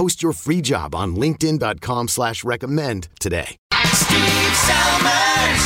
Post 0.00 0.22
your 0.22 0.32
free 0.32 0.62
job 0.62 0.94
on 0.94 1.14
linkedin.com 1.14 2.08
slash 2.08 2.42
recommend 2.42 3.08
today. 3.20 3.58
Steve 3.92 4.56
Somers, 4.56 5.62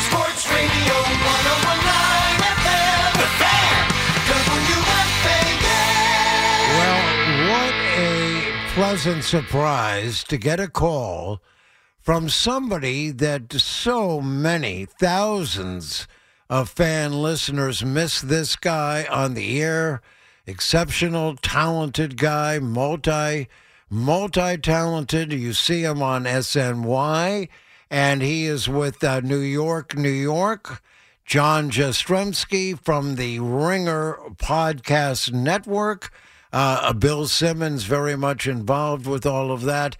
Sports 0.00 0.48
Radio 0.48 0.96
1019 0.96 2.40
FM, 2.56 3.12
The 3.20 3.28
Fan, 3.36 3.90
WFAN. 4.32 5.60
Well, 6.78 7.00
what 7.50 7.74
a 7.98 8.72
pleasant 8.72 9.24
surprise 9.24 10.24
to 10.24 10.38
get 10.38 10.58
a 10.58 10.66
call 10.66 11.42
from 11.98 12.30
somebody 12.30 13.10
that 13.10 13.52
so 13.52 14.22
many 14.22 14.86
thousands 14.86 16.08
of 16.48 16.70
fan 16.70 17.12
listeners 17.12 17.84
miss 17.84 18.22
this 18.22 18.56
guy 18.56 19.06
on 19.10 19.34
the 19.34 19.60
air. 19.60 20.00
Exceptional, 20.50 21.36
talented 21.36 22.16
guy, 22.16 22.58
multi, 22.58 23.46
multi 23.88 24.56
talented. 24.56 25.32
You 25.32 25.52
see 25.52 25.84
him 25.84 26.02
on 26.02 26.24
SNY, 26.24 27.48
and 27.88 28.20
he 28.20 28.46
is 28.46 28.68
with 28.68 29.04
uh, 29.04 29.20
New 29.20 29.38
York, 29.38 29.96
New 29.96 30.10
York. 30.10 30.82
John 31.24 31.70
Jastremski 31.70 32.76
from 32.76 33.14
the 33.14 33.38
Ringer 33.38 34.18
Podcast 34.38 35.32
Network. 35.32 36.10
Uh, 36.52 36.94
Bill 36.94 37.28
Simmons 37.28 37.84
very 37.84 38.16
much 38.16 38.48
involved 38.48 39.06
with 39.06 39.24
all 39.24 39.52
of 39.52 39.62
that. 39.62 39.96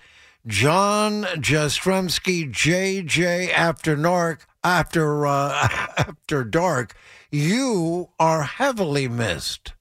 John 0.49 1.23
Jastremski, 1.37 2.51
JJ 2.51 3.53
After 3.53 3.95
Dark, 3.95 4.49
after 4.65 5.29
uh, 5.29 5.53
after 5.97 6.43
dark. 6.43 6.97
You 7.31 8.09
are 8.19 8.43
heavily 8.43 9.07
missed. 9.07 9.75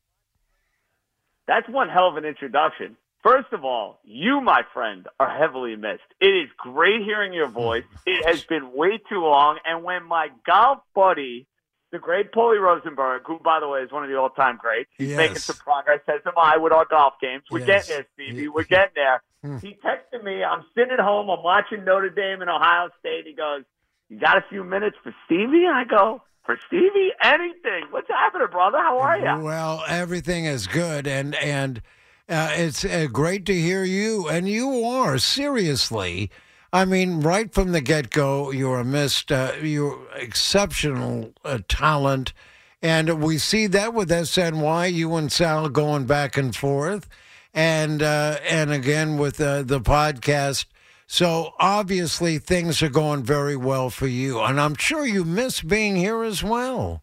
That's 1.50 1.68
one 1.68 1.90
hell 1.90 2.08
of 2.08 2.16
an 2.16 2.26
introduction. 2.26 2.96
First 3.24 3.48
of 3.54 3.66
all, 3.66 4.00
you, 4.04 4.40
my 4.40 4.62
friend, 4.72 5.08
are 5.20 5.36
heavily 5.36 5.76
missed. 5.76 6.06
It 6.22 6.28
is 6.28 6.48
great 6.60 7.02
hearing 7.02 7.34
your 7.34 7.48
voice. 7.50 7.84
It 8.06 8.24
has 8.28 8.44
been 8.46 8.72
way 8.72 9.00
too 9.10 9.22
long. 9.22 9.58
And 9.66 9.84
when 9.84 10.04
my 10.08 10.28
golf 10.46 10.78
buddy, 10.94 11.48
the 11.92 11.98
great 11.98 12.32
Paulie 12.32 12.62
Rosenberg, 12.62 13.24
who, 13.26 13.40
by 13.40 13.60
the 13.60 13.68
way, 13.68 13.80
is 13.80 13.92
one 13.92 14.04
of 14.04 14.12
the 14.12 14.16
all 14.16 14.30
time 14.30 14.58
greats, 14.62 14.92
he's 14.96 15.10
Yes. 15.10 15.18
making 15.18 15.36
some 15.38 15.56
progress, 15.58 16.02
as 16.08 16.22
am 16.28 16.34
I, 16.38 16.58
with 16.58 16.72
our 16.72 16.86
golf 16.86 17.16
games. 17.20 17.44
We're 17.50 17.60
Yes. 17.66 17.88
getting 17.88 17.96
there, 18.04 18.06
Stevie. 18.14 18.48
We're 18.48 18.64
getting 18.66 18.94
there. 18.94 19.24
He 19.60 19.74
texted 19.84 20.24
me. 20.24 20.44
I'm 20.44 20.64
sitting 20.76 20.92
at 20.94 21.00
home. 21.00 21.32
I'm 21.32 21.42
watching 21.42 21.84
Notre 21.84 22.10
Dame 22.12 22.42
and 22.42 22.50
Ohio 22.50 22.90
State. 23.00 23.26
He 23.26 23.34
goes, 23.34 23.64
You 24.08 24.20
got 24.20 24.38
a 24.38 24.42
few 24.50 24.64
minutes 24.64 24.98
for 25.04 25.14
Stevie? 25.26 25.66
And 25.66 25.76
I 25.76 25.84
go, 25.84 26.22
For 26.50 26.58
Stevie? 26.66 27.12
Anything. 27.22 27.84
What's 27.92 28.08
happening, 28.08 28.48
brother? 28.50 28.80
How 28.80 28.98
are 28.98 29.20
you? 29.20 29.44
Well, 29.46 29.84
everything 29.88 30.46
is 30.46 30.66
good, 30.66 31.06
and 31.06 31.36
and 31.36 31.80
uh, 32.28 32.54
it's 32.54 32.84
uh, 32.84 33.06
great 33.12 33.46
to 33.46 33.54
hear 33.54 33.84
you. 33.84 34.28
And 34.28 34.50
you 34.50 34.84
are 34.84 35.20
seriously. 35.20 36.32
I 36.74 36.86
mean, 36.86 37.20
right 37.20 37.54
from 37.54 37.72
the 37.72 37.82
get 37.82 38.10
go, 38.10 38.50
you're 38.50 38.80
a 38.80 38.84
missed. 38.84 39.32
Uh, 39.32 39.52
you're 39.62 40.00
exceptional 40.16 41.36
uh, 41.46 41.60
talent, 41.68 42.34
and 42.82 43.22
we 43.22 43.38
see 43.38 43.68
that 43.68 43.94
with 43.94 44.10
SNY. 44.10 44.92
You 44.92 45.16
and 45.18 45.32
Sal 45.32 45.70
going 45.70 46.08
back 46.08 46.36
and 46.36 46.56
forth, 46.56 47.08
and 47.54 48.02
uh, 48.02 48.40
and 48.50 48.72
again 48.72 49.20
with 49.20 49.40
uh, 49.40 49.62
the 49.62 49.80
podcast. 49.80 50.66
So 51.12 51.54
obviously 51.60 52.38
things 52.38 52.84
are 52.84 52.90
going 52.90 53.24
very 53.24 53.58
well 53.58 53.90
for 53.90 54.06
you, 54.06 54.40
and 54.42 54.62
I'm 54.62 54.76
sure 54.76 55.08
you 55.08 55.26
miss 55.26 55.60
being 55.60 55.96
here 55.96 56.22
as 56.22 56.44
well. 56.44 57.02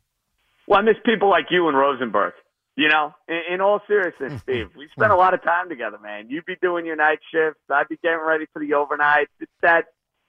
Well, 0.69 0.79
I 0.79 0.83
miss 0.83 0.95
people 1.05 1.29
like 1.29 1.47
you 1.51 1.67
and 1.67 1.77
Rosenberg. 1.77 2.33
You 2.77 2.89
know, 2.89 3.13
in, 3.27 3.55
in 3.55 3.61
all 3.61 3.81
seriousness, 3.89 4.43
Steve, 4.45 4.69
we 4.77 4.89
spent 4.97 5.11
a 5.11 5.17
lot 5.17 5.35
of 5.35 5.43
time 5.43 5.69
together, 5.69 5.99
man. 6.01 6.31
You'd 6.31 6.45
be 6.47 6.55
doing 6.63 6.87
your 6.87 6.95
night 6.95 7.19
shifts. 7.33 7.59
I'd 7.69 7.89
be 7.89 7.99
getting 8.01 8.21
ready 8.25 8.47
for 8.53 8.61
the 8.61 8.71
overnights. 8.71 9.27
It's 9.41 9.51
that, 9.63 9.87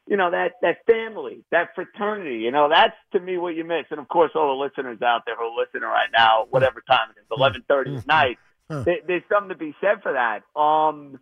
you 0.08 0.18
know, 0.18 0.32
that 0.32 0.54
that 0.64 0.78
family, 0.88 1.44
that 1.52 1.76
fraternity. 1.76 2.38
You 2.40 2.52
know, 2.52 2.70
that's 2.70 2.96
to 3.12 3.20
me 3.20 3.38
what 3.38 3.56
you 3.56 3.64
miss. 3.64 3.86
And 3.92 4.00
of 4.00 4.08
course, 4.08 4.32
all 4.34 4.58
the 4.58 4.64
listeners 4.64 5.04
out 5.04 5.22
there 5.28 5.36
who 5.36 5.44
are 5.44 5.56
listening 5.56 5.84
right 5.84 6.10
now, 6.18 6.48
whatever 6.50 6.82
time 6.90 7.10
it 7.16 7.20
is, 7.20 7.28
eleven 7.38 7.64
thirty 7.68 7.96
at 7.96 8.08
night, 8.08 8.40
there, 8.70 8.98
there's 9.06 9.24
something 9.32 9.50
to 9.50 9.56
be 9.56 9.76
said 9.80 10.02
for 10.02 10.14
that. 10.14 10.42
Um, 10.60 11.20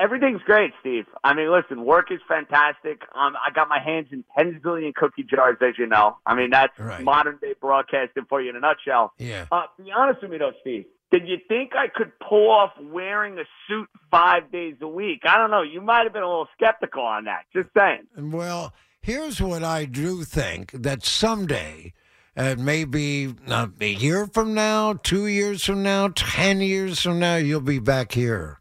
everything's 0.00 0.42
great, 0.42 0.72
Steve. 0.80 1.04
I 1.24 1.34
mean, 1.34 1.50
listen, 1.50 1.84
work 1.84 2.10
is 2.10 2.20
fantastic. 2.28 3.02
Um, 3.14 3.34
I 3.36 3.50
got 3.54 3.68
my 3.68 3.78
hands 3.78 4.08
in 4.12 4.24
10 4.38 4.60
zillion 4.64 4.94
cookie 4.94 5.24
jars, 5.24 5.56
as 5.60 5.74
you 5.78 5.86
know. 5.86 6.16
I 6.26 6.34
mean, 6.34 6.50
that's 6.50 6.78
Right. 6.78 7.02
modern 7.02 7.38
day 7.40 7.54
broadcasting 7.60 8.24
for 8.28 8.40
you 8.40 8.50
in 8.50 8.56
a 8.56 8.60
nutshell. 8.60 9.12
Yeah. 9.18 9.46
Uh, 9.50 9.62
be 9.82 9.90
honest 9.92 10.22
with 10.22 10.30
me, 10.30 10.38
though, 10.38 10.52
Steve. 10.60 10.84
Did 11.10 11.28
you 11.28 11.36
think 11.46 11.72
I 11.76 11.88
could 11.88 12.12
pull 12.26 12.50
off 12.50 12.70
wearing 12.80 13.38
a 13.38 13.44
suit 13.68 13.88
five 14.10 14.50
days 14.50 14.76
a 14.80 14.88
week? 14.88 15.20
I 15.24 15.36
don't 15.36 15.50
know. 15.50 15.60
You 15.62 15.82
might 15.82 16.04
have 16.04 16.12
been 16.14 16.22
a 16.22 16.28
little 16.28 16.48
skeptical 16.56 17.02
on 17.02 17.24
that. 17.24 17.42
Just 17.52 17.68
saying. 17.76 18.06
Well, 18.16 18.72
here's 19.02 19.38
what 19.40 19.62
I 19.62 19.84
do 19.84 20.24
think 20.24 20.70
that 20.72 21.04
someday, 21.04 21.92
uh, 22.34 22.54
maybe 22.58 23.34
uh, 23.46 23.66
a 23.78 23.90
year 23.92 24.26
from 24.26 24.54
now, 24.54 24.94
two 24.94 25.26
years 25.26 25.62
from 25.62 25.82
now, 25.82 26.08
10 26.14 26.62
years 26.62 27.02
from 27.02 27.18
now, 27.18 27.36
you'll 27.36 27.60
be 27.60 27.78
back 27.78 28.12
here. 28.12 28.58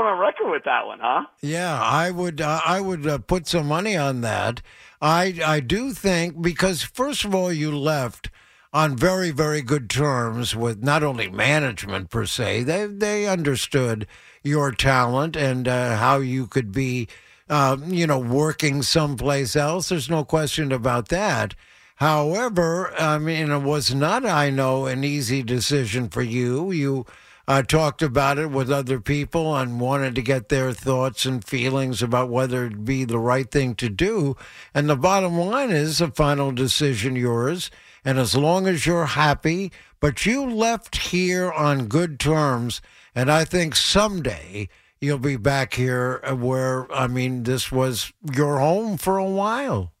Going 0.00 0.14
on 0.14 0.18
record 0.18 0.50
with 0.50 0.64
that 0.64 0.86
one, 0.86 0.98
huh? 0.98 1.26
Yeah, 1.42 1.78
I 1.78 2.10
would. 2.10 2.40
Uh, 2.40 2.62
I 2.64 2.80
would 2.80 3.06
uh, 3.06 3.18
put 3.18 3.46
some 3.46 3.66
money 3.66 3.98
on 3.98 4.22
that. 4.22 4.62
I 5.02 5.38
I 5.44 5.60
do 5.60 5.92
think 5.92 6.40
because 6.40 6.82
first 6.82 7.26
of 7.26 7.34
all, 7.34 7.52
you 7.52 7.76
left 7.76 8.30
on 8.72 8.96
very 8.96 9.30
very 9.30 9.60
good 9.60 9.90
terms 9.90 10.56
with 10.56 10.82
not 10.82 11.02
only 11.02 11.28
management 11.28 12.08
per 12.08 12.24
se. 12.24 12.62
They 12.62 12.86
they 12.86 13.26
understood 13.26 14.06
your 14.42 14.72
talent 14.72 15.36
and 15.36 15.68
uh, 15.68 15.98
how 15.98 16.16
you 16.20 16.46
could 16.46 16.72
be, 16.72 17.06
uh, 17.50 17.76
you 17.86 18.06
know, 18.06 18.18
working 18.18 18.80
someplace 18.80 19.54
else. 19.54 19.90
There's 19.90 20.08
no 20.08 20.24
question 20.24 20.72
about 20.72 21.08
that. 21.08 21.54
However, 21.96 22.94
I 22.98 23.18
mean, 23.18 23.50
it 23.50 23.58
was 23.58 23.94
not, 23.94 24.24
I 24.24 24.48
know, 24.48 24.86
an 24.86 25.04
easy 25.04 25.42
decision 25.42 26.08
for 26.08 26.22
you. 26.22 26.72
You 26.72 27.04
uh, 27.50 27.62
talked 27.62 28.00
about 28.00 28.38
it 28.38 28.48
with 28.48 28.70
other 28.70 29.00
people 29.00 29.56
and 29.56 29.80
wanted 29.80 30.14
to 30.14 30.22
get 30.22 30.50
their 30.50 30.72
thoughts 30.72 31.26
and 31.26 31.44
feelings 31.44 32.00
about 32.00 32.28
whether 32.28 32.64
it'd 32.64 32.84
be 32.84 33.04
the 33.04 33.18
right 33.18 33.50
thing 33.50 33.74
to 33.74 33.88
do. 33.88 34.36
And 34.72 34.88
the 34.88 34.94
bottom 34.94 35.36
line 35.36 35.70
is 35.70 36.00
a 36.00 36.12
final 36.12 36.52
decision 36.52 37.16
yours. 37.16 37.68
And 38.04 38.20
as 38.20 38.36
long 38.36 38.68
as 38.68 38.86
you're 38.86 39.04
happy, 39.04 39.72
but 39.98 40.24
you 40.24 40.48
left 40.48 40.96
here 40.96 41.50
on 41.50 41.88
good 41.88 42.20
terms, 42.20 42.80
and 43.16 43.32
I 43.32 43.44
think 43.44 43.74
someday 43.74 44.68
you'll 45.00 45.18
be 45.18 45.36
back 45.36 45.74
here 45.74 46.22
where, 46.32 46.90
I 46.94 47.08
mean, 47.08 47.42
this 47.42 47.72
was 47.72 48.12
your 48.32 48.60
home 48.60 48.96
for 48.96 49.18
a 49.18 49.24
while. 49.24 49.92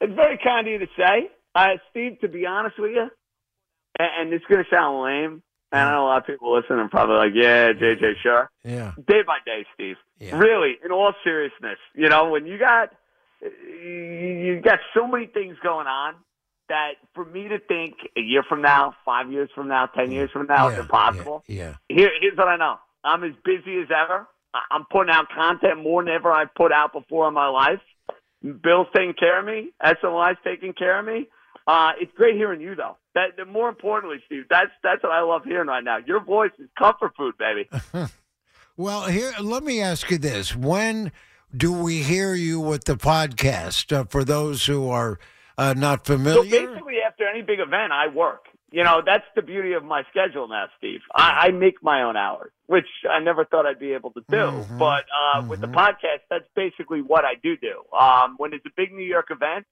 It's 0.00 0.12
very 0.12 0.40
kind 0.42 0.66
of 0.66 0.72
you 0.72 0.78
to 0.80 0.88
say, 0.98 1.30
uh, 1.54 1.76
Steve. 1.92 2.18
To 2.22 2.26
be 2.26 2.46
honest 2.46 2.80
with 2.80 2.90
you, 2.90 3.08
and, 4.00 4.10
and 4.18 4.32
it's 4.32 4.44
going 4.46 4.64
to 4.64 4.68
sound 4.68 5.04
lame, 5.04 5.42
and 5.72 5.88
I 5.88 5.92
know 5.92 6.04
a 6.04 6.08
lot 6.08 6.18
of 6.18 6.26
people 6.26 6.54
listening 6.54 6.80
are 6.80 6.88
probably 6.88 7.16
like, 7.16 7.32
"Yeah, 7.34 7.72
JJ, 7.72 8.16
sure." 8.22 8.50
Yeah. 8.64 8.92
Day 9.06 9.22
by 9.26 9.38
day, 9.44 9.64
Steve. 9.74 9.96
Yeah. 10.18 10.38
Really, 10.38 10.78
in 10.84 10.92
all 10.92 11.12
seriousness, 11.24 11.78
you 11.94 12.08
know, 12.08 12.28
when 12.30 12.46
you 12.46 12.58
got 12.58 12.90
you 13.42 14.60
got 14.62 14.78
so 14.94 15.06
many 15.06 15.26
things 15.26 15.56
going 15.62 15.86
on 15.86 16.14
that 16.68 16.92
for 17.14 17.24
me 17.24 17.48
to 17.48 17.58
think 17.58 17.94
a 18.16 18.20
year 18.20 18.42
from 18.48 18.62
now, 18.62 18.94
five 19.04 19.30
years 19.32 19.50
from 19.54 19.68
now, 19.68 19.86
ten 19.86 20.12
years 20.12 20.30
from 20.30 20.46
now 20.46 20.68
Yeah, 20.68 20.74
is 20.74 20.80
impossible. 20.80 21.44
Yeah. 21.48 21.74
Here, 21.88 22.10
here's 22.20 22.36
what 22.36 22.48
I 22.48 22.56
know: 22.56 22.76
I'm 23.04 23.24
as 23.24 23.32
busy 23.44 23.80
as 23.80 23.88
ever. 23.90 24.26
I- 24.54 24.60
I'm 24.70 24.84
putting 24.90 25.12
out 25.12 25.28
content 25.30 25.82
more 25.82 26.04
than 26.04 26.12
ever 26.12 26.30
I've 26.30 26.54
put 26.54 26.72
out 26.72 26.92
before 26.92 27.26
in 27.28 27.34
my 27.34 27.48
life. 27.48 27.80
Bill's 28.42 28.88
taking 28.94 29.14
care 29.14 29.38
of 29.38 29.46
me. 29.46 29.70
SNY's 29.82 30.36
taking 30.44 30.72
care 30.72 30.98
of 30.98 31.04
me. 31.06 31.28
Uh, 31.66 31.92
it's 32.00 32.12
great 32.14 32.34
hearing 32.36 32.60
you 32.60 32.74
though. 32.74 32.96
That, 33.14 33.46
more 33.46 33.68
importantly, 33.68 34.18
Steve, 34.26 34.44
that's 34.48 34.70
that's 34.82 35.02
what 35.02 35.12
I 35.12 35.20
love 35.20 35.44
hearing 35.44 35.68
right 35.68 35.84
now. 35.84 35.98
Your 35.98 36.20
voice 36.20 36.50
is 36.58 36.68
comfort 36.78 37.12
food, 37.16 37.34
baby. 37.38 37.68
Well, 38.76 39.02
here, 39.02 39.32
let 39.40 39.62
me 39.62 39.82
ask 39.82 40.10
you 40.10 40.16
this: 40.16 40.56
When 40.56 41.12
do 41.54 41.72
we 41.72 42.02
hear 42.02 42.34
you 42.34 42.58
with 42.58 42.84
the 42.84 42.96
podcast? 42.96 43.92
Uh, 43.94 44.04
for 44.04 44.24
those 44.24 44.64
who 44.64 44.88
are 44.88 45.18
uh, 45.58 45.74
not 45.74 46.06
So 46.06 46.14
familiar, 46.14 46.68
basically, 46.68 46.94
after 47.06 47.28
any 47.28 47.42
big 47.42 47.60
event, 47.60 47.92
I 47.92 48.08
work. 48.08 48.46
You 48.70 48.82
know, 48.82 49.02
that's 49.04 49.26
the 49.36 49.42
beauty 49.42 49.74
of 49.74 49.84
my 49.84 50.04
schedule 50.08 50.48
now, 50.48 50.68
Steve. 50.78 51.00
I, 51.14 51.48
I 51.48 51.50
make 51.50 51.82
my 51.82 52.02
own 52.02 52.16
hours, 52.16 52.50
which 52.66 52.86
I 53.08 53.20
never 53.20 53.44
thought 53.44 53.66
I'd 53.66 53.78
be 53.78 53.92
able 53.92 54.12
to 54.12 54.20
do. 54.30 54.36
Mhm. 54.36 54.78
But 54.78 55.04
uh, 55.14 55.44
with 55.46 55.60
the 55.60 55.68
podcast, 55.68 56.20
that's 56.30 56.48
basically 56.56 57.02
what 57.02 57.26
I 57.26 57.34
do 57.34 57.58
do. 57.58 57.82
Um, 57.94 58.36
when 58.38 58.54
it's 58.54 58.64
a 58.64 58.70
big 58.74 58.90
New 58.94 59.04
York 59.04 59.26
event, 59.30 59.66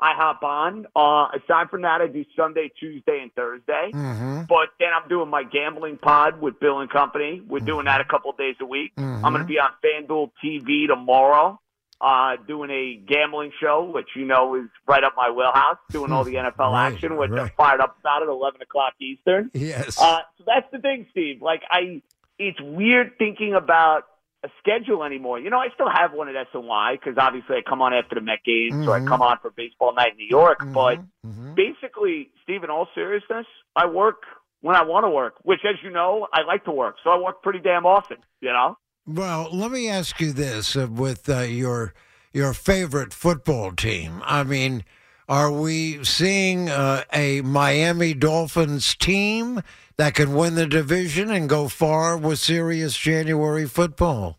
I 0.00 0.12
hop 0.14 0.42
on. 0.42 0.86
Uh, 0.96 1.28
aside 1.38 1.70
from 1.70 1.82
that, 1.82 2.00
I 2.00 2.08
do 2.08 2.24
Sunday, 2.36 2.70
Tuesday, 2.78 3.20
and 3.22 3.32
Thursday. 3.34 3.90
Mhm. 3.94 4.48
But 4.48 4.70
then 4.80 4.88
I'm 4.92 5.08
doing 5.08 5.28
my 5.30 5.44
gambling 5.44 5.98
pod 5.98 6.40
with 6.40 6.58
Bill 6.60 6.80
and 6.80 6.90
Company. 6.90 7.40
We're 7.46 7.60
doing 7.60 7.84
that 7.86 8.00
a 8.00 8.04
couple 8.04 8.30
of 8.30 8.36
days 8.36 8.56
a 8.60 8.66
week. 8.66 8.92
I'm 8.98 9.20
going 9.22 9.38
to 9.38 9.44
be 9.44 9.58
on 9.60 9.70
FanDuel 9.84 10.32
TV 10.44 10.86
tomorrow, 10.88 11.60
uh, 12.00 12.36
doing 12.46 12.70
a 12.70 12.96
gambling 13.06 13.52
show, 13.60 13.84
which 13.84 14.08
you 14.16 14.24
know 14.26 14.56
is 14.56 14.66
right 14.86 15.04
up 15.04 15.14
my 15.16 15.30
wheelhouse, 15.30 15.78
doing 15.90 16.10
all 16.12 16.24
the 16.24 16.34
NFL 16.38 16.72
Right, 16.72 16.92
action, 16.92 17.16
which 17.16 17.30
I'm 17.30 17.50
fired 17.56 17.80
up 17.80 17.96
about 18.00 18.22
at 18.22 18.28
11 18.28 18.60
o'clock 18.62 18.94
Eastern. 19.00 19.50
yes, 19.54 19.96
Uh, 20.00 20.20
so 20.38 20.44
that's 20.44 20.66
the 20.72 20.80
thing, 20.80 21.06
Steve. 21.12 21.40
Like 21.40 21.62
I, 21.70 22.02
it's 22.38 22.60
weird 22.60 23.16
thinking 23.16 23.54
about 23.54 24.04
a 24.44 24.48
schedule 24.60 25.02
anymore. 25.02 25.40
You 25.40 25.48
know, 25.50 25.58
I 25.58 25.68
still 25.74 25.88
have 25.92 26.12
one 26.12 26.28
at 26.28 26.34
SNY 26.52 27.00
because 27.00 27.16
obviously 27.18 27.56
I 27.56 27.62
come 27.68 27.80
on 27.80 27.94
after 27.94 28.14
the 28.14 28.20
Met 28.20 28.44
games, 28.44 28.84
so 28.84 28.92
I 28.92 29.00
come 29.00 29.22
on 29.22 29.38
for 29.40 29.50
baseball 29.50 29.94
night 29.94 30.12
in 30.12 30.18
New 30.18 30.26
York. 30.28 30.58
But 30.74 30.98
Mhm. 31.26 31.56
basically, 31.56 32.30
Steve, 32.42 32.62
in 32.62 32.70
all 32.70 32.88
seriousness, 32.94 33.46
I 33.74 33.86
work 33.86 34.22
when 34.60 34.76
I 34.76 34.82
want 34.82 35.04
to 35.04 35.10
work. 35.10 35.36
Which, 35.42 35.64
as 35.64 35.82
you 35.82 35.90
know, 35.90 36.28
I 36.32 36.42
like 36.42 36.64
to 36.64 36.70
work, 36.70 36.96
so 37.02 37.10
I 37.10 37.16
work 37.16 37.42
pretty 37.42 37.60
damn 37.60 37.86
often. 37.86 38.18
You 38.40 38.52
know. 38.52 38.76
Well, 39.06 39.48
let 39.50 39.70
me 39.70 39.88
ask 39.88 40.20
you 40.20 40.32
this: 40.32 40.76
uh, 40.76 40.88
with 40.90 41.28
uh, 41.28 41.40
your 41.40 41.94
your 42.32 42.52
favorite 42.52 43.14
football 43.14 43.72
team, 43.72 44.22
I 44.24 44.44
mean, 44.44 44.84
are 45.28 45.50
we 45.50 46.04
seeing 46.04 46.68
uh, 46.68 47.04
a 47.12 47.40
Miami 47.42 48.14
Dolphins 48.14 48.94
team 48.96 49.62
that 49.96 50.14
can 50.14 50.34
win 50.34 50.54
the 50.54 50.66
division 50.66 51.30
and 51.30 51.48
go 51.48 51.68
far 51.68 52.16
with 52.16 52.38
serious 52.38 52.96
January 52.96 53.66
football? 53.66 54.38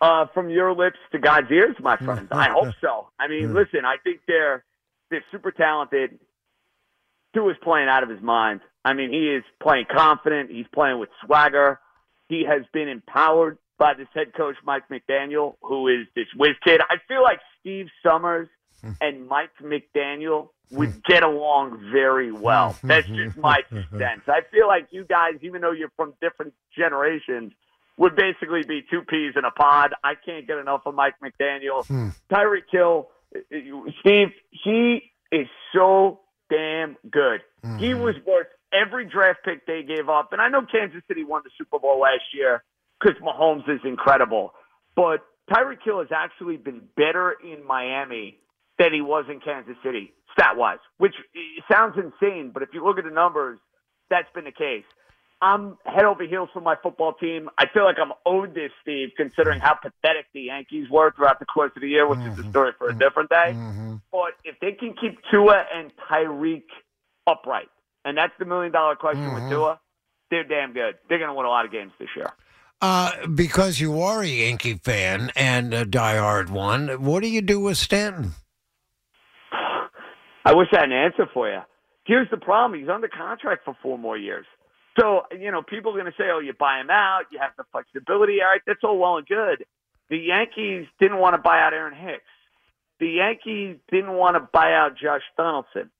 uh, 0.00 0.26
from 0.32 0.48
your 0.48 0.74
lips 0.74 0.98
to 1.12 1.18
God's 1.18 1.50
ears, 1.50 1.76
my 1.80 1.96
friend. 1.96 2.28
I 2.30 2.48
hope 2.52 2.74
so. 2.80 3.08
I 3.18 3.28
mean, 3.28 3.54
listen, 3.54 3.84
I 3.84 3.96
think 4.02 4.20
they're 4.26 4.64
they're 5.10 5.24
super 5.30 5.50
talented. 5.50 6.18
Tua's 7.34 7.56
playing 7.62 7.88
out 7.88 8.02
of 8.02 8.08
his 8.08 8.20
mind. 8.20 8.60
I 8.84 8.94
mean, 8.94 9.10
he 9.10 9.28
is 9.28 9.44
playing 9.62 9.86
confident. 9.92 10.50
He's 10.50 10.66
playing 10.72 10.98
with 10.98 11.10
swagger. 11.24 11.78
He 12.28 12.44
has 12.44 12.62
been 12.72 12.88
empowered 12.88 13.58
by 13.78 13.94
this 13.94 14.08
head 14.14 14.32
coach, 14.36 14.56
Mike 14.64 14.84
McDaniel, 14.90 15.54
who 15.62 15.88
is 15.88 16.06
this 16.16 16.26
whiz 16.36 16.54
kid. 16.64 16.80
I 16.80 16.96
feel 17.06 17.22
like 17.22 17.40
Steve 17.60 17.86
Somers 18.02 18.48
and 19.00 19.26
Mike 19.26 19.50
McDaniel 19.62 20.48
would 20.70 21.02
get 21.04 21.22
along 21.22 21.90
very 21.92 22.32
well. 22.32 22.76
That's 22.82 23.06
just 23.06 23.36
my 23.36 23.60
two 23.68 23.82
cents. 23.90 24.22
I 24.28 24.40
feel 24.50 24.68
like 24.68 24.88
you 24.90 25.04
guys, 25.04 25.34
even 25.42 25.62
though 25.62 25.72
you're 25.72 25.92
from 25.96 26.14
different 26.20 26.54
generations, 26.76 27.52
would 27.96 28.16
basically 28.16 28.62
be 28.66 28.82
two 28.90 29.02
peas 29.02 29.34
in 29.36 29.44
a 29.44 29.50
pod. 29.50 29.94
I 30.02 30.14
can't 30.14 30.46
get 30.46 30.58
enough 30.58 30.82
of 30.86 30.94
Mike 30.94 31.14
McDaniel. 31.22 31.84
Hmm. 31.90 32.08
Tyreek 32.32 32.70
Hill, 32.70 33.08
uh, 33.34 33.38
uh, 33.38 33.90
Steve, 34.00 34.28
he 34.50 35.10
is 35.32 35.48
so 35.74 36.20
damn 36.48 36.96
good. 37.10 37.40
He 37.78 37.90
hmm. 37.90 38.00
was 38.00 38.14
worth 38.26 38.46
every 38.72 39.06
draft 39.06 39.40
pick 39.44 39.66
they 39.66 39.82
gave 39.82 40.08
up. 40.08 40.32
And 40.32 40.40
I 40.40 40.48
know 40.48 40.62
Kansas 40.70 41.02
City 41.08 41.24
won 41.24 41.42
the 41.44 41.50
Super 41.58 41.78
Bowl 41.78 42.00
last 42.00 42.22
year 42.32 42.62
because 43.00 43.20
Mahomes 43.20 43.68
is 43.68 43.80
incredible. 43.84 44.52
But 44.94 45.20
Tyreek 45.50 45.82
Hill 45.84 45.98
has 45.98 46.08
actually 46.14 46.56
been 46.56 46.82
better 46.96 47.34
in 47.42 47.66
Miami 47.66 48.38
than 48.80 48.94
he 48.94 49.02
was 49.02 49.26
in 49.28 49.40
Kansas 49.40 49.76
City, 49.84 50.12
stat 50.32 50.56
wise, 50.56 50.78
which 50.96 51.14
sounds 51.70 51.96
insane. 51.98 52.50
But 52.52 52.62
if 52.62 52.70
you 52.72 52.82
look 52.82 52.98
at 52.98 53.04
the 53.04 53.10
numbers, 53.10 53.58
that's 54.08 54.28
been 54.34 54.44
the 54.44 54.52
case. 54.52 54.84
I'm 55.42 55.76
head 55.84 56.04
over 56.04 56.24
heels 56.24 56.48
for 56.52 56.60
my 56.60 56.76
football 56.82 57.12
team. 57.12 57.48
I 57.58 57.66
feel 57.72 57.84
like 57.84 57.96
I'm 58.00 58.12
owed 58.26 58.54
this, 58.54 58.70
Steve, 58.82 59.10
considering 59.16 59.60
how 59.60 59.74
pathetic 59.74 60.26
the 60.34 60.42
Yankees 60.42 60.88
were 60.90 61.12
throughout 61.12 61.38
the 61.38 61.46
course 61.46 61.72
of 61.76 61.82
the 61.82 61.88
year, 61.88 62.06
which 62.06 62.18
is 62.20 62.38
a 62.38 62.42
mm-hmm. 62.42 62.50
story 62.50 62.72
for 62.76 62.86
a 62.86 62.90
mm-hmm. 62.90 62.98
different 62.98 63.30
day. 63.30 63.52
Mm-hmm. 63.54 63.96
But 64.10 64.32
if 64.44 64.58
they 64.60 64.72
can 64.72 64.94
keep 65.00 65.18
Tua 65.30 65.64
and 65.74 65.92
Tyreek 66.10 66.64
upright, 67.26 67.68
and 68.04 68.16
that's 68.16 68.32
the 68.38 68.44
million 68.44 68.72
dollar 68.72 68.96
question 68.96 69.32
with 69.34 69.48
Tua, 69.50 69.80
they're 70.30 70.44
damn 70.44 70.72
good. 70.72 70.96
They're 71.08 71.18
going 71.18 71.30
to 71.30 71.34
win 71.34 71.46
a 71.46 71.50
lot 71.50 71.64
of 71.64 71.72
games 71.72 71.92
this 71.98 72.08
year. 72.16 72.30
Uh, 72.82 73.26
because 73.26 73.78
you 73.78 74.00
are 74.00 74.22
a 74.22 74.26
Yankee 74.26 74.74
fan 74.74 75.30
and 75.36 75.72
a 75.74 75.84
diehard 75.84 76.48
one, 76.48 76.88
what 77.02 77.20
do 77.22 77.28
you 77.28 77.42
do 77.42 77.60
with 77.60 77.76
Stanton? 77.76 78.32
I 80.44 80.54
wish 80.54 80.68
I 80.72 80.80
had 80.80 80.90
an 80.90 80.92
answer 80.92 81.26
for 81.32 81.50
you. 81.50 81.60
Here's 82.04 82.30
the 82.30 82.36
problem: 82.36 82.80
he's 82.80 82.88
under 82.88 83.08
contract 83.08 83.64
for 83.64 83.76
four 83.82 83.98
more 83.98 84.16
years. 84.16 84.46
So 84.98 85.22
you 85.38 85.50
know, 85.50 85.62
people 85.62 85.92
are 85.92 86.00
going 86.00 86.12
to 86.12 86.18
say, 86.18 86.30
"Oh, 86.32 86.40
you 86.40 86.52
buy 86.52 86.80
him 86.80 86.90
out, 86.90 87.24
you 87.30 87.38
have 87.38 87.52
the 87.56 87.64
flexibility." 87.72 88.40
All 88.40 88.48
right, 88.48 88.62
that's 88.66 88.80
all 88.82 88.98
well 88.98 89.16
and 89.18 89.26
good. 89.26 89.64
The 90.08 90.18
Yankees 90.18 90.86
didn't 90.98 91.18
want 91.18 91.34
to 91.34 91.40
buy 91.40 91.60
out 91.60 91.72
Aaron 91.72 91.94
Hicks. 91.94 92.24
The 92.98 93.08
Yankees 93.08 93.78
didn't 93.90 94.12
want 94.12 94.34
to 94.36 94.40
buy 94.40 94.74
out 94.74 94.96
Josh 95.00 95.22
Donaldson. 95.36 95.90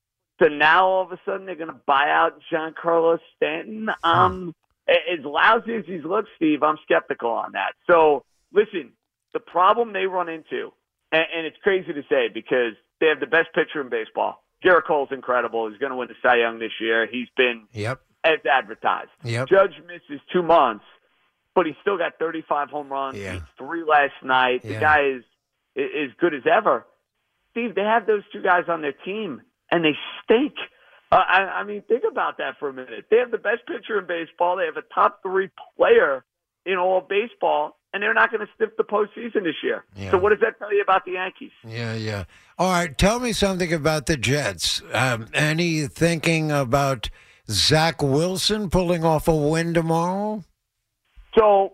So 0.41 0.49
now 0.49 0.87
all 0.87 1.03
of 1.03 1.11
a 1.11 1.19
sudden 1.25 1.45
they're 1.45 1.55
going 1.55 1.69
to 1.69 1.81
buy 1.85 2.09
out 2.09 2.41
Giancarlo 2.51 3.19
Stanton. 3.35 3.89
Um, 4.03 4.55
as 4.87 5.23
lousy 5.23 5.75
as 5.75 5.85
he's 5.85 6.03
looked, 6.03 6.29
Steve, 6.35 6.63
I'm 6.63 6.77
skeptical 6.83 7.31
on 7.31 7.53
that. 7.53 7.73
So 7.87 8.23
listen, 8.51 8.91
the 9.33 9.39
problem 9.39 9.93
they 9.93 10.05
run 10.05 10.29
into, 10.29 10.71
and, 11.11 11.25
and 11.35 11.45
it's 11.45 11.57
crazy 11.63 11.93
to 11.93 12.03
say 12.09 12.27
because 12.33 12.73
they 13.01 13.07
have 13.07 13.19
the 13.19 13.27
best 13.27 13.49
pitcher 13.53 13.81
in 13.81 13.89
baseball. 13.89 14.41
Gerrit 14.63 14.85
Cole's 14.87 15.09
incredible. 15.11 15.67
He's 15.69 15.79
going 15.79 15.89
to 15.89 15.95
win 15.97 16.07
the 16.07 16.13
Cy 16.21 16.37
Young 16.37 16.59
this 16.59 16.71
year. 16.79 17.07
He's 17.11 17.27
been 17.35 17.67
Yep. 17.73 17.99
as 18.23 18.39
advertised. 18.49 19.09
Yep. 19.23 19.49
Judge 19.49 19.73
misses 19.87 20.21
two 20.31 20.43
months, 20.43 20.85
but 21.55 21.65
he's 21.65 21.75
still 21.81 21.97
got 21.97 22.19
35 22.19 22.69
home 22.69 22.89
runs. 22.89 23.17
Yeah. 23.17 23.39
Three 23.57 23.83
last 23.83 24.13
night. 24.23 24.61
The 24.61 24.73
Yeah. 24.73 24.79
guy 24.79 25.01
is 25.01 25.23
is 25.75 26.11
good 26.19 26.33
as 26.33 26.43
ever. 26.45 26.85
Steve, 27.51 27.75
they 27.75 27.81
have 27.83 28.05
those 28.05 28.23
two 28.31 28.41
guys 28.41 28.65
on 28.67 28.81
their 28.81 28.91
team, 28.93 29.41
and 29.71 29.83
they 29.85 29.97
stink. 30.23 30.53
Uh, 31.11 31.23
I, 31.27 31.41
I 31.59 31.63
mean, 31.63 31.81
think 31.83 32.03
about 32.09 32.37
that 32.37 32.59
for 32.59 32.69
a 32.69 32.73
minute. 32.73 33.05
They 33.09 33.17
have 33.17 33.31
the 33.31 33.37
best 33.37 33.65
pitcher 33.67 33.97
in 33.99 34.05
baseball. 34.05 34.57
They 34.57 34.65
have 34.65 34.77
a 34.77 34.81
top 34.93 35.21
three 35.23 35.49
player 35.77 36.23
in 36.65 36.75
all 36.77 37.01
baseball, 37.01 37.79
and 37.93 38.01
they're 38.01 38.13
not 38.13 38.31
going 38.31 38.45
to 38.45 38.51
sniff 38.57 38.69
the 38.77 38.83
postseason 38.83 39.43
this 39.43 39.55
year. 39.63 39.83
Yeah. 39.95 40.11
So, 40.11 40.17
what 40.17 40.29
does 40.29 40.39
that 40.41 40.57
tell 40.59 40.73
you 40.73 40.81
about 40.81 41.05
the 41.05 41.11
Yankees? 41.13 41.51
Yeah, 41.67 41.93
yeah. 41.95 42.23
All 42.57 42.71
right, 42.71 42.97
tell 42.97 43.19
me 43.19 43.33
something 43.33 43.73
about 43.73 44.05
the 44.05 44.17
Jets. 44.17 44.81
Um, 44.93 45.27
any 45.33 45.87
thinking 45.87 46.51
about 46.51 47.09
Zach 47.49 48.01
Wilson 48.01 48.69
pulling 48.69 49.03
off 49.03 49.27
a 49.27 49.35
win 49.35 49.73
tomorrow? 49.73 50.43
So 51.37 51.73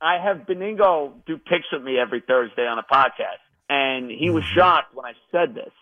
I 0.00 0.18
have 0.22 0.46
Benigno 0.46 1.12
do 1.26 1.38
picks 1.38 1.66
with 1.72 1.82
me 1.82 1.98
every 1.98 2.22
Thursday 2.26 2.66
on 2.66 2.78
a 2.78 2.82
podcast, 2.84 3.42
and 3.68 4.10
he 4.10 4.30
was 4.30 4.44
shocked 4.44 4.94
when 4.94 5.06
I 5.06 5.12
said 5.32 5.54
this. 5.54 5.72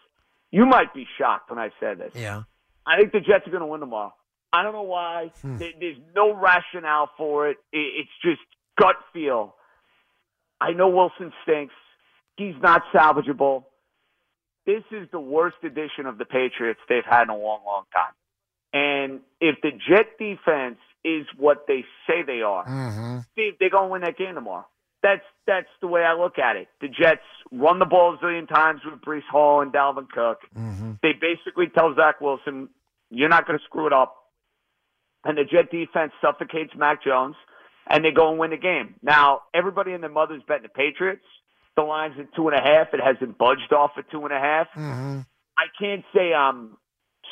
You 0.51 0.67
might 0.67 0.93
be 0.93 1.07
shocked 1.19 1.51
when 1.51 1.59
I 1.59 1.71
said 1.81 1.99
this. 1.99 2.13
Yeah. 2.15 2.43
I 2.87 2.97
think 2.99 3.13
the 3.13 3.21
Jets 3.21 3.47
are 3.47 3.51
going 3.51 3.61
to 3.63 3.67
win 3.67 3.81
tomorrow. 3.81 4.13
I 4.53 4.63
don't 4.63 4.73
know 4.75 4.83
why. 4.83 5.31
There- 5.43 5.73
There's 5.81 5.97
no 6.15 6.35
rationale 6.35 7.09
for 7.17 7.49
it. 7.49 7.57
It's 7.73 8.11
just 8.23 8.41
gut 8.79 8.97
feel. 9.15 9.55
I 10.63 10.73
know 10.73 10.89
Wilson 10.89 11.33
stinks. 11.43 11.75
He's 12.37 12.55
not 12.63 12.83
salvageable. 12.95 13.65
This 14.65 14.85
is 14.93 15.09
the 15.11 15.21
worst 15.21 15.57
edition 15.65 16.07
of 16.07 16.19
the 16.19 16.25
Patriots 16.25 16.81
they've 16.89 17.05
had 17.05 17.25
in 17.25 17.31
a 17.31 17.37
long, 17.37 17.61
long 17.67 17.85
time. 17.93 18.15
And 18.73 19.21
if 19.41 19.57
the 19.63 19.71
Jet 19.73 20.17
defense 20.19 20.79
is 21.05 21.27
what 21.37 21.65
they 21.67 21.85
say 22.07 22.23
they 22.25 22.43
are, 22.43 22.65
Mm-hmm. 22.65 23.19
Steve, 23.33 23.55
they're 23.59 23.71
going 23.71 23.89
to 23.89 23.93
win 23.93 24.03
that 24.03 24.17
game 24.17 24.35
tomorrow. 24.35 24.67
That's 25.03 25.25
that's 25.49 25.67
the 25.81 25.89
way 25.89 26.03
I 26.03 26.15
look 26.15 26.39
at 26.39 26.55
it. 26.55 26.69
The 26.81 26.87
Jets 26.87 27.27
run 27.51 27.81
the 27.81 27.87
ball 27.87 28.15
a 28.15 28.25
zillion 28.25 28.49
times 28.49 28.83
with 28.85 29.01
Breece 29.01 29.27
Hall 29.29 29.61
and 29.61 29.73
Dalvin 29.73 30.09
Cook. 30.09 30.39
Mm-hmm. 30.57 30.93
They 31.03 31.13
basically 31.13 31.67
tell 31.77 31.93
Zach 31.97 32.21
Wilson, 32.21 32.69
"You're 33.11 33.29
not 33.29 33.45
going 33.47 33.59
to 33.59 33.65
screw 33.65 33.89
it 33.89 33.93
up," 33.93 34.15
and 35.25 35.37
the 35.37 35.43
Jet 35.43 35.73
defense 35.73 36.13
suffocates 36.21 36.73
Mac 36.77 37.03
Jones, 37.03 37.35
and 37.89 38.05
they 38.05 38.11
go 38.11 38.31
and 38.31 38.39
win 38.39 38.51
the 38.51 38.57
game. 38.57 38.95
Now, 39.03 39.43
everybody 39.53 39.93
and 39.93 40.03
their 40.03 40.11
mother's 40.11 40.43
betting 40.47 40.65
the 40.65 40.69
Patriots. 40.69 41.25
The 41.77 41.83
line's 41.83 42.15
at 42.19 42.35
two 42.35 42.49
and 42.49 42.59
a 42.59 42.63
half. 42.63 42.89
It 42.93 43.01
hasn't 43.01 43.39
budged 43.39 43.73
off 43.73 43.93
at 43.97 44.11
two 44.11 44.25
and 44.25 44.33
a 44.33 44.39
half. 44.39 44.69
Mm-hmm. 44.77 45.21
I 45.57 45.65
can't 45.81 46.05
say 46.15 46.33
I'm 46.35 46.77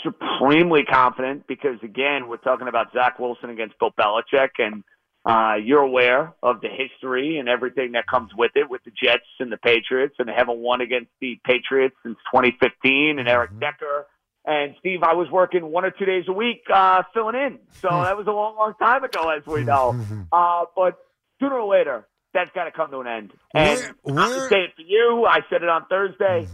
supremely 0.03 0.85
confident 0.85 1.47
because 1.47 1.79
again, 1.83 2.29
we're 2.29 2.39
talking 2.39 2.69
about 2.69 2.93
Zach 2.93 3.19
Wilson 3.19 3.51
against 3.51 3.79
Bill 3.79 3.93
Belichick, 3.99 4.51
and 4.59 4.85
Uh, 5.23 5.57
you're 5.63 5.83
aware 5.83 6.33
of 6.43 6.63
the 6.63 6.69
history 6.69 7.37
and 7.39 7.47
everything 7.47 7.93
that 7.93 8.07
comes 8.07 8.31
with 8.35 8.53
it 8.55 8.71
with 8.71 8.83
the 8.85 8.91
Jets 8.91 9.29
and 9.39 9.53
the 9.53 9.59
Patriots, 9.59 10.15
and 10.19 10.27
they 10.27 10.33
haven't 10.33 10.57
won 10.59 10.81
against 10.81 11.11
the 11.21 11.39
Patriots 11.45 11.95
since 12.03 12.17
2015 12.33 13.19
and 13.19 13.29
Eric 13.29 13.51
Decker. 13.61 14.07
And 14.53 14.75
Steve, 14.81 15.03
I 15.05 15.15
was 15.15 15.31
working 15.31 15.71
one 15.71 15.85
or 15.85 15.93
two 15.93 16.05
days 16.07 16.25
a 16.27 16.33
week 16.33 16.63
uh, 16.75 17.03
filling 17.15 17.37
in, 17.37 17.59
so 17.81 17.89
that 17.89 18.17
was 18.17 18.27
a 18.27 18.33
long, 18.33 18.57
long 18.57 18.75
time 18.81 19.05
ago, 19.05 19.29
as 19.31 19.47
we 19.47 19.63
know. 19.65 19.95
Uh, 20.33 20.65
but 20.75 20.99
sooner 21.39 21.59
or 21.61 21.71
later, 21.71 22.07
that's 22.35 22.51
got 22.53 22.65
to 22.65 22.71
come 22.73 22.91
to 22.91 22.99
an 23.01 23.07
end. 23.07 23.33
And 23.55 23.79
Where- 24.03 24.19
I'm 24.25 24.31
where- 24.31 24.49
to 24.49 24.49
say 24.49 24.61
it 24.65 24.71
for 24.77 24.83
you. 24.83 25.25
I 25.29 25.41
said 25.51 25.63
it 25.63 25.69
on 25.69 25.87
Thursday. 25.89 26.49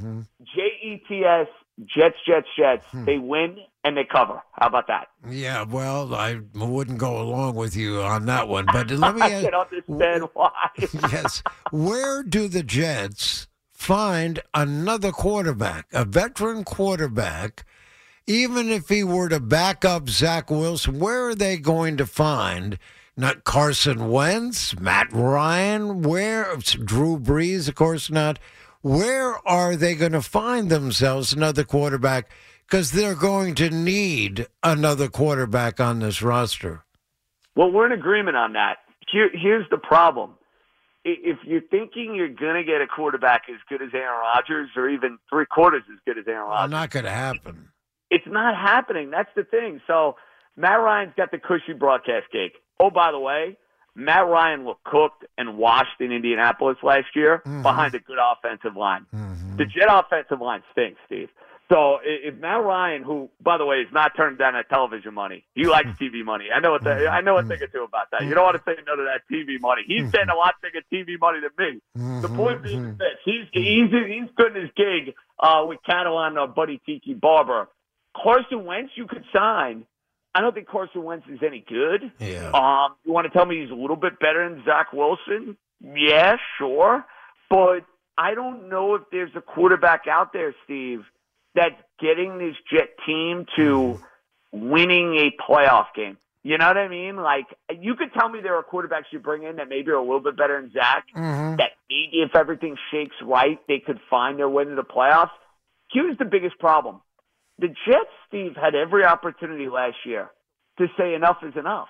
J 0.54 0.60
E 0.82 1.02
T 1.08 1.24
S 1.24 1.46
Jets, 1.84 2.16
Jets, 2.26 2.46
Jets. 2.58 2.86
They 2.92 3.18
win 3.18 3.58
and 3.84 3.96
they 3.96 4.04
cover. 4.04 4.42
How 4.52 4.66
about 4.68 4.86
that? 4.88 5.08
Yeah, 5.28 5.62
well, 5.64 6.14
I 6.14 6.40
wouldn't 6.54 6.98
go 6.98 7.20
along 7.20 7.54
with 7.54 7.76
you 7.76 8.00
on 8.02 8.26
that 8.26 8.48
one, 8.48 8.66
but 8.72 8.90
let 8.90 9.14
me 9.14 9.20
I 9.22 9.42
can 9.42 9.54
understand 9.54 10.24
why. 10.34 10.50
yes. 11.12 11.42
Where 11.70 12.22
do 12.22 12.48
the 12.48 12.62
Jets 12.62 13.46
find 13.72 14.40
another 14.54 15.12
quarterback, 15.12 15.86
a 15.92 16.04
veteran 16.06 16.64
quarterback, 16.64 17.64
even 18.26 18.68
if 18.68 18.88
he 18.88 19.04
were 19.04 19.28
to 19.28 19.40
back 19.40 19.84
up 19.84 20.08
Zach 20.08 20.50
Wilson? 20.50 20.98
Where 20.98 21.28
are 21.28 21.34
they 21.34 21.56
going 21.58 21.96
to 21.96 22.06
find 22.06 22.78
not 23.16 23.44
Carson 23.44 24.10
Wentz, 24.10 24.78
Matt 24.78 25.10
Ryan, 25.12 26.02
where 26.02 26.54
Drew 26.56 27.18
Brees, 27.18 27.68
of 27.68 27.74
course 27.74 28.10
not. 28.10 28.38
Where 28.82 29.36
are 29.48 29.74
they 29.74 29.94
going 29.94 30.12
to 30.12 30.22
find 30.22 30.68
themselves 30.68 31.32
another 31.32 31.64
quarterback? 31.64 32.30
Because 32.66 32.92
they're 32.92 33.14
going 33.14 33.54
to 33.56 33.70
need 33.70 34.46
another 34.62 35.08
quarterback 35.08 35.80
on 35.80 36.00
this 36.00 36.20
roster. 36.20 36.84
Well, 37.54 37.72
we're 37.72 37.86
in 37.86 37.92
agreement 37.92 38.36
on 38.36 38.52
that. 38.52 38.78
Here, 39.10 39.30
here's 39.32 39.68
the 39.70 39.78
problem. 39.78 40.34
If 41.04 41.38
you're 41.44 41.62
thinking 41.62 42.14
you're 42.14 42.28
going 42.28 42.56
to 42.56 42.64
get 42.64 42.82
a 42.82 42.86
quarterback 42.86 43.42
as 43.48 43.60
good 43.68 43.80
as 43.80 43.90
Aaron 43.94 44.18
Rodgers 44.18 44.70
or 44.76 44.88
even 44.88 45.18
three 45.30 45.46
quarters 45.46 45.84
as 45.90 45.98
good 46.04 46.18
as 46.18 46.24
Aaron 46.26 46.48
Rodgers, 46.48 46.70
Not 46.70 46.90
going 46.90 47.04
to 47.04 47.12
happen. 47.12 47.68
It's 48.16 48.26
not 48.26 48.54
happening. 48.56 49.10
That's 49.10 49.28
the 49.36 49.44
thing. 49.44 49.80
So 49.86 50.16
Matt 50.56 50.80
Ryan's 50.80 51.12
got 51.16 51.30
the 51.30 51.38
cushy 51.38 51.74
broadcast 51.78 52.26
gig. 52.32 52.52
Oh, 52.80 52.90
by 52.90 53.12
the 53.12 53.18
way, 53.18 53.58
Matt 53.94 54.26
Ryan 54.26 54.64
looked 54.64 54.84
cooked 54.84 55.24
and 55.36 55.58
washed 55.58 56.00
in 56.00 56.12
Indianapolis 56.12 56.78
last 56.82 57.08
year 57.14 57.38
mm-hmm. 57.38 57.62
behind 57.62 57.94
a 57.94 57.98
good 57.98 58.18
offensive 58.18 58.76
line. 58.76 59.06
Mm-hmm. 59.14 59.56
The 59.56 59.64
Jet 59.64 59.88
offensive 59.90 60.40
line 60.40 60.62
stinks, 60.72 61.00
Steve. 61.06 61.28
So 61.68 61.98
if 62.02 62.38
Matt 62.38 62.62
Ryan, 62.62 63.02
who 63.02 63.28
by 63.42 63.58
the 63.58 63.66
way 63.66 63.76
is 63.78 63.88
not 63.92 64.12
turning 64.16 64.38
down 64.38 64.52
that 64.54 64.68
television 64.68 65.12
money, 65.14 65.44
he 65.54 65.64
likes 65.64 65.88
TV 66.00 66.24
money. 66.24 66.46
I 66.54 66.60
know 66.60 66.70
what 66.70 66.84
the, 66.84 67.08
I 67.08 67.20
know 67.22 67.36
a 67.36 67.42
thing 67.42 67.60
or 67.60 67.66
two 67.66 67.82
about 67.82 68.08
that. 68.12 68.22
You 68.22 68.34
don't 68.34 68.44
want 68.44 68.56
to 68.56 68.62
say 68.64 68.80
no 68.86 68.96
to 68.96 69.04
that 69.04 69.22
TV 69.30 69.60
money. 69.60 69.82
He's 69.86 70.02
mm-hmm. 70.02 70.10
getting 70.10 70.30
a 70.30 70.36
lot 70.36 70.54
bigger 70.62 70.80
TV 70.92 71.18
money 71.20 71.40
than 71.40 71.50
me. 71.58 72.20
The 72.22 72.28
point 72.28 72.62
being 72.62 72.84
is 72.84 72.98
this: 72.98 73.18
he's 73.24 73.44
he's 73.52 73.90
he's 73.90 74.30
good 74.36 74.56
in 74.56 74.62
his 74.62 74.70
gig 74.76 75.14
uh, 75.40 75.64
with 75.66 75.78
Catalan 75.84 76.38
uh, 76.38 76.46
buddy 76.46 76.80
Tiki 76.86 77.14
Barber. 77.14 77.68
Carson 78.22 78.64
Wentz, 78.64 78.92
you 78.96 79.06
could 79.06 79.24
sign. 79.32 79.86
I 80.34 80.40
don't 80.40 80.54
think 80.54 80.68
Carson 80.68 81.02
Wentz 81.02 81.26
is 81.28 81.40
any 81.44 81.64
good. 81.66 82.12
Yeah. 82.18 82.50
Um, 82.52 82.94
you 83.04 83.12
want 83.12 83.26
to 83.26 83.30
tell 83.30 83.46
me 83.46 83.60
he's 83.62 83.70
a 83.70 83.74
little 83.74 83.96
bit 83.96 84.18
better 84.18 84.48
than 84.48 84.64
Zach 84.64 84.92
Wilson? 84.92 85.56
Yeah, 85.80 86.36
sure. 86.58 87.04
But 87.48 87.80
I 88.18 88.34
don't 88.34 88.68
know 88.68 88.94
if 88.96 89.02
there's 89.10 89.30
a 89.34 89.40
quarterback 89.40 90.06
out 90.10 90.32
there, 90.32 90.54
Steve, 90.64 91.04
that's 91.54 91.74
getting 92.00 92.38
this 92.38 92.54
Jet 92.70 92.90
team 93.06 93.46
to 93.56 93.98
winning 94.52 95.16
a 95.16 95.30
playoff 95.42 95.86
game. 95.94 96.18
You 96.42 96.58
know 96.58 96.68
what 96.68 96.76
I 96.76 96.86
mean? 96.88 97.16
Like, 97.16 97.46
you 97.80 97.94
could 97.96 98.12
tell 98.12 98.28
me 98.28 98.40
there 98.40 98.56
are 98.56 98.62
quarterbacks 98.62 99.06
you 99.10 99.18
bring 99.18 99.42
in 99.42 99.56
that 99.56 99.68
maybe 99.68 99.90
are 99.90 99.94
a 99.94 100.00
little 100.00 100.20
bit 100.20 100.36
better 100.36 100.60
than 100.60 100.70
Zach, 100.72 101.06
that 101.56 101.72
maybe 101.90 102.22
if 102.22 102.36
everything 102.36 102.76
shakes 102.92 103.16
right, 103.22 103.58
they 103.66 103.80
could 103.80 103.98
find 104.08 104.38
their 104.38 104.48
way 104.48 104.64
to 104.64 104.74
the 104.74 104.84
playoffs. 104.84 105.30
Here's 105.90 106.16
the 106.18 106.24
biggest 106.24 106.58
problem. 106.58 107.00
The 107.58 107.68
Jets, 107.68 108.10
Steve, 108.28 108.52
had 108.54 108.74
every 108.74 109.04
opportunity 109.04 109.68
last 109.68 109.96
year 110.04 110.30
to 110.78 110.86
say 110.98 111.14
enough 111.14 111.38
is 111.42 111.56
enough. 111.56 111.88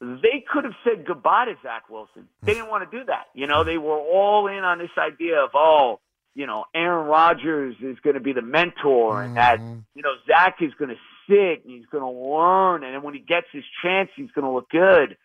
They 0.00 0.44
could 0.52 0.64
have 0.64 0.74
said 0.84 1.06
goodbye 1.06 1.46
to 1.46 1.54
Zach 1.62 1.88
Wilson. 1.88 2.28
They 2.42 2.54
didn't 2.54 2.68
want 2.70 2.90
to 2.90 2.98
do 2.98 3.04
that. 3.06 3.26
You 3.34 3.46
know, 3.46 3.62
they 3.64 3.78
were 3.78 3.98
all 3.98 4.48
in 4.48 4.64
on 4.64 4.78
this 4.78 4.90
idea 4.98 5.38
of, 5.44 5.50
oh, 5.54 6.00
you 6.34 6.46
know, 6.46 6.64
Aaron 6.74 7.06
Rodgers 7.06 7.76
is 7.80 7.96
going 8.02 8.14
to 8.14 8.20
be 8.20 8.32
the 8.32 8.42
mentor 8.42 9.22
and 9.22 9.36
that, 9.36 9.60
you 9.94 10.02
know, 10.02 10.12
Zach 10.26 10.56
is 10.60 10.72
going 10.78 10.90
to 10.90 10.96
sit 11.28 11.64
and 11.64 11.72
he's 11.74 11.86
going 11.86 12.02
to 12.02 12.10
learn. 12.10 12.84
And 12.84 12.94
then 12.94 13.02
when 13.02 13.14
he 13.14 13.20
gets 13.20 13.46
his 13.52 13.64
chance, 13.82 14.10
he's 14.16 14.30
going 14.32 14.44
to 14.44 14.50
look 14.50 14.68
good. 14.68 15.16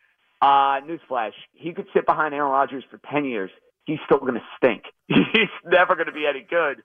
Uh, 0.42 0.80
newsflash, 0.82 1.34
he 1.54 1.74
could 1.74 1.88
sit 1.94 2.06
behind 2.06 2.34
Aaron 2.34 2.52
Rodgers 2.52 2.84
for 2.90 3.00
10 3.12 3.26
years. 3.26 3.52
He's 3.86 4.00
still 4.06 4.20
going 4.20 4.36
to 4.36 4.44
stink. 4.58 4.84
He's 5.08 5.50
never 5.66 5.96
going 5.96 6.08
to 6.08 6.14
be 6.14 6.26
any 6.28 6.46
good. 6.48 6.82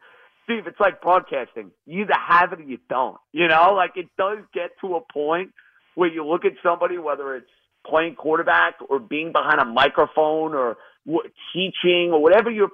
Steve, 0.47 0.69
it's 0.69 0.79
like 0.79 1.03
broadcasting. 1.03 1.73
You 1.87 2.03
either 2.03 2.15
have 2.15 2.53
it 2.53 2.61
or 2.61 2.62
you 2.62 2.79
don't. 2.88 3.17
You 3.33 3.49
know, 3.49 3.75
like 3.75 3.97
it 3.97 4.07
does 4.17 4.38
get 4.55 4.71
to 4.81 4.95
a 4.95 5.00
point 5.12 5.53
where 5.97 6.09
you 6.09 6.25
look 6.25 6.45
at 6.45 6.53
somebody, 6.62 6.99
whether 6.99 7.35
it's 7.35 7.50
playing 7.85 8.15
quarterback 8.15 8.75
or 8.88 9.00
being 9.00 9.33
behind 9.33 9.61
a 9.61 9.65
microphone 9.65 10.55
or 10.55 10.76
w- 11.05 11.29
teaching 11.53 12.11
or 12.12 12.23
whatever 12.23 12.49
you're, 12.50 12.71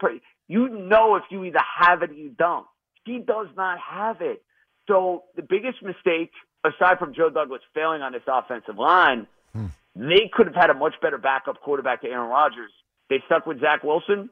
you 0.49 0.69
know 0.69 1.17
if 1.17 1.23
you 1.31 1.43
either 1.45 1.62
have 1.81 2.02
it 2.02 2.11
or 2.11 2.14
you 2.14 2.31
don't. 2.31 2.67
He 3.07 3.19
does 3.19 3.49
not 3.57 3.79
have 3.79 4.21
it. 4.21 4.43
So 4.87 5.25
the 5.35 5.43
biggest 5.43 5.83
mistake, 5.83 6.33
aside 6.64 6.99
from 6.99 7.14
Joe 7.14 7.31
Douglas 7.31 7.62
failing 7.75 8.02
on 8.02 8.12
this 8.12 8.23
offensive 8.26 8.79
line, 8.79 9.26
hmm. 9.55 9.67
they 9.97 10.31
could 10.33 10.47
have 10.47 10.55
had 10.55 10.71
a 10.71 10.75
much 10.75 10.95
better 11.00 11.19
backup 11.19 11.61
quarterback 11.62 12.02
to 12.02 12.09
Aaron 12.09 12.29
Rodgers. 12.29 12.71
They 13.09 13.23
stuck 13.26 13.47
with 13.47 13.61
Zach 13.61 13.83
Wilson. 13.83 14.29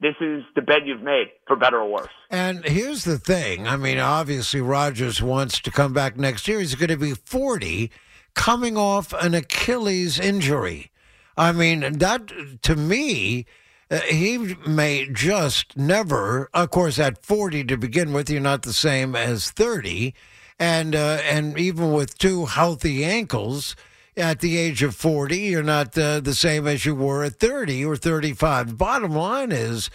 This 0.00 0.14
is 0.20 0.42
the 0.54 0.62
bed 0.62 0.82
you've 0.86 1.02
made, 1.02 1.26
for 1.46 1.56
better 1.56 1.78
or 1.78 1.92
worse. 1.92 2.08
And 2.30 2.64
here's 2.64 3.04
the 3.04 3.18
thing. 3.18 3.68
I 3.68 3.76
mean, 3.76 3.98
obviously, 3.98 4.62
Rodgers 4.62 5.20
wants 5.20 5.60
to 5.60 5.70
come 5.70 5.92
back 5.92 6.16
next 6.16 6.48
year. 6.48 6.60
He's 6.60 6.74
going 6.74 6.88
to 6.88 6.96
be 6.96 7.12
40, 7.12 7.90
coming 8.34 8.78
off 8.78 9.12
an 9.12 9.34
Achilles 9.34 10.18
injury. 10.18 10.90
I 11.36 11.52
mean, 11.52 11.98
that 11.98 12.32
to 12.62 12.76
me, 12.76 13.44
uh, 13.90 14.00
he 14.00 14.56
may 14.66 15.06
just 15.12 15.76
never. 15.76 16.48
Of 16.54 16.70
course, 16.70 16.98
at 16.98 17.24
40 17.24 17.64
to 17.64 17.76
begin 17.76 18.12
with, 18.12 18.30
you're 18.30 18.40
not 18.40 18.62
the 18.62 18.72
same 18.72 19.14
as 19.14 19.50
30, 19.50 20.14
and 20.58 20.94
uh, 20.94 21.18
and 21.24 21.58
even 21.58 21.92
with 21.92 22.16
two 22.16 22.46
healthy 22.46 23.04
ankles. 23.04 23.76
At 24.20 24.40
the 24.40 24.58
age 24.58 24.82
of 24.82 24.94
40, 24.94 25.38
you're 25.38 25.62
not 25.62 25.96
uh, 25.96 26.20
the 26.20 26.34
same 26.34 26.66
as 26.66 26.84
you 26.84 26.94
were 26.94 27.24
at 27.24 27.40
30 27.40 27.84
or 27.86 27.96
35. 27.96 28.76
Bottom 28.76 29.12
line 29.12 29.50
is, 29.50 29.88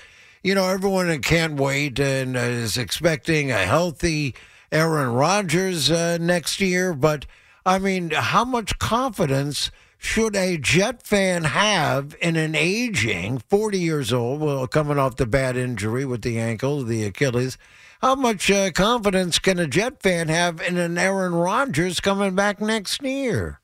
you 0.44 0.56
know, 0.56 0.68
everyone 0.68 1.22
can't 1.22 1.60
wait 1.60 2.00
and 2.00 2.36
is 2.36 2.76
expecting 2.76 3.52
a 3.52 3.66
healthy 3.66 4.34
Aaron 4.72 5.14
Rodgers 5.14 5.92
uh, 5.92 6.18
next 6.20 6.60
year. 6.60 6.94
But 6.94 7.28
I 7.68 7.78
mean, 7.78 8.10
how 8.10 8.44
much 8.44 8.80
confidence 8.80 9.70
should 9.98 10.36
a 10.36 10.58
Jet 10.58 11.04
fan 11.04 11.44
have 11.44 12.16
in 12.20 12.36
an 12.36 12.56
aging 12.56 13.38
40 13.48 13.80
years 13.80 14.12
old, 14.12 14.42
well, 14.42 14.66
coming 14.66 14.98
off 14.98 15.18
the 15.18 15.28
bad 15.28 15.56
injury 15.56 16.04
with 16.04 16.24
the 16.24 16.40
ankle, 16.40 16.84
the 16.84 17.04
Achilles? 17.06 17.60
How 18.02 18.16
much 18.16 18.50
uh, 18.50 18.72
confidence 18.72 19.38
can 19.38 19.60
a 19.60 19.68
Jet 19.68 20.02
fan 20.02 20.30
have 20.30 20.62
in 20.62 20.78
an 20.78 20.98
Aaron 20.98 21.36
Rodgers 21.36 22.00
coming 22.00 22.36
back 22.36 22.60
next 22.60 23.04
year? 23.04 23.62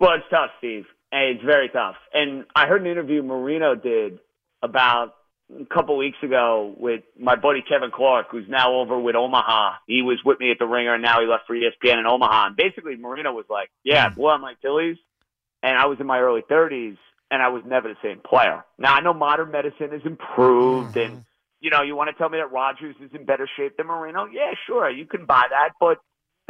Well, 0.00 0.14
it's 0.14 0.24
tough, 0.30 0.50
Steve. 0.58 0.86
It's 1.12 1.44
very 1.44 1.68
tough. 1.68 1.96
And 2.14 2.46
I 2.56 2.66
heard 2.66 2.80
an 2.80 2.86
interview 2.86 3.22
Marino 3.22 3.74
did 3.74 4.18
about 4.62 5.14
a 5.60 5.66
couple 5.66 5.96
weeks 5.96 6.16
ago 6.22 6.74
with 6.78 7.02
my 7.18 7.36
buddy 7.36 7.62
Kevin 7.62 7.90
Clark, 7.90 8.28
who's 8.30 8.48
now 8.48 8.74
over 8.76 8.98
with 8.98 9.14
Omaha. 9.14 9.74
He 9.86 10.00
was 10.02 10.18
with 10.24 10.40
me 10.40 10.50
at 10.50 10.58
the 10.58 10.66
Ringer, 10.66 10.94
and 10.94 11.02
now 11.02 11.20
he 11.20 11.26
left 11.26 11.46
for 11.46 11.54
ESPN 11.54 11.98
in 11.98 12.06
Omaha. 12.06 12.46
And 12.46 12.56
basically, 12.56 12.96
Marino 12.96 13.32
was 13.32 13.44
like, 13.50 13.70
"Yeah, 13.84 14.10
well, 14.16 14.34
I'm 14.34 14.42
like 14.42 14.56
Achilles, 14.58 14.96
and 15.62 15.76
I 15.76 15.86
was 15.86 16.00
in 16.00 16.06
my 16.06 16.20
early 16.20 16.42
30s, 16.42 16.96
and 17.30 17.42
I 17.42 17.48
was 17.48 17.62
never 17.66 17.88
the 17.88 17.96
same 18.02 18.20
player. 18.20 18.64
Now 18.78 18.94
I 18.94 19.00
know 19.00 19.12
modern 19.12 19.50
medicine 19.50 19.90
has 19.90 20.02
improved, 20.04 20.94
hmm. 20.94 21.00
and 21.00 21.24
you 21.60 21.70
know, 21.70 21.82
you 21.82 21.94
want 21.94 22.08
to 22.08 22.14
tell 22.14 22.30
me 22.30 22.38
that 22.38 22.52
Rodgers 22.52 22.96
is 23.02 23.10
in 23.12 23.26
better 23.26 23.48
shape 23.58 23.76
than 23.76 23.86
Marino? 23.86 24.26
Yeah, 24.26 24.52
sure, 24.66 24.88
you 24.88 25.04
can 25.04 25.26
buy 25.26 25.44
that, 25.50 25.70
but 25.78 25.98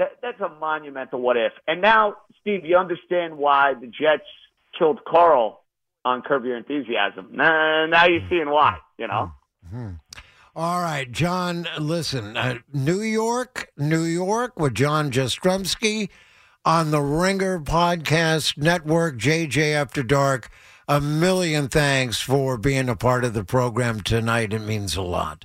that, 0.00 0.12
that's 0.22 0.40
a 0.40 0.48
monumental 0.58 1.20
what 1.20 1.36
if. 1.36 1.52
And 1.68 1.82
now, 1.82 2.16
Steve, 2.40 2.64
you 2.64 2.76
understand 2.76 3.36
why 3.36 3.74
the 3.74 3.86
Jets 3.86 4.24
killed 4.76 5.00
Carl 5.06 5.62
on 6.04 6.22
Curb 6.22 6.44
Your 6.44 6.56
Enthusiasm. 6.56 7.28
Now, 7.32 7.86
now 7.86 8.06
you're 8.06 8.26
seeing 8.30 8.48
why, 8.48 8.78
you 8.98 9.06
know? 9.06 9.30
All 10.56 10.80
right, 10.80 11.10
John, 11.12 11.68
listen, 11.78 12.36
uh, 12.36 12.58
New 12.72 13.02
York, 13.02 13.70
New 13.76 14.02
York 14.02 14.58
with 14.58 14.74
John 14.74 15.10
Jastremski 15.10 16.08
on 16.64 16.90
the 16.90 17.02
Ringer 17.02 17.60
Podcast 17.60 18.56
Network, 18.56 19.18
JJ 19.18 19.74
After 19.74 20.02
Dark. 20.02 20.50
A 20.88 21.00
million 21.00 21.68
thanks 21.68 22.20
for 22.20 22.56
being 22.56 22.88
a 22.88 22.96
part 22.96 23.24
of 23.24 23.34
the 23.34 23.44
program 23.44 24.00
tonight. 24.00 24.52
It 24.52 24.60
means 24.60 24.96
a 24.96 25.02
lot. 25.02 25.44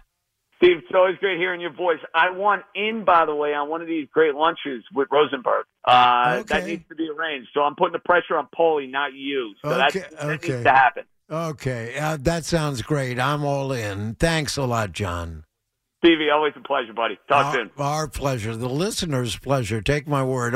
It's 0.96 1.02
always 1.02 1.18
great 1.18 1.38
hearing 1.38 1.60
your 1.60 1.74
voice. 1.74 1.98
I 2.14 2.30
want 2.30 2.64
in, 2.74 3.04
by 3.04 3.26
the 3.26 3.36
way, 3.36 3.54
on 3.54 3.68
one 3.68 3.82
of 3.82 3.88
these 3.88 4.08
great 4.14 4.34
lunches 4.34 4.82
with 4.94 5.10
Rosenberg. 5.12 5.66
Uh, 5.84 6.42
That 6.44 6.66
needs 6.66 6.88
to 6.88 6.96
be 6.96 7.10
arranged. 7.10 7.50
So 7.54 7.64
I'm 7.64 7.76
putting 7.76 7.92
the 7.92 8.00
pressure 8.00 8.38
on 8.38 8.48
Paulie, 8.58 8.90
not 8.90 9.14
you. 9.14 9.56
So 9.62 9.76
that's, 9.76 9.94
Okay, 9.94 10.06
that 10.10 10.24
okay. 10.24 10.48
needs 10.54 10.64
to 10.64 10.72
happen. 10.72 11.04
Okay, 11.30 11.98
uh, 12.00 12.18
that 12.22 12.46
sounds 12.46 12.82
great. 12.82 13.20
I'm 13.20 13.44
all 13.44 13.74
in. 13.74 14.16
Thanks 14.16 14.56
a 14.56 14.64
lot, 14.64 14.94
John. 14.94 15.44
Stevie, 16.02 16.30
always 16.34 16.54
a 16.56 16.66
pleasure, 16.66 16.94
buddy. 16.94 17.20
Talk 17.28 17.48
our, 17.48 17.54
soon. 17.54 17.72
Our 17.78 18.08
pleasure. 18.08 18.56
The 18.56 18.70
listener's 18.70 19.36
pleasure. 19.36 19.82
Take 19.82 20.08
my 20.08 20.24
word. 20.24 20.56